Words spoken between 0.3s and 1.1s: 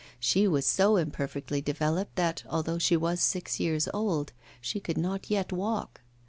was so